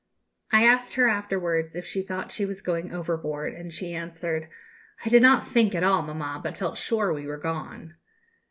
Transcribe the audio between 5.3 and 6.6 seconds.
think at all, mamma, but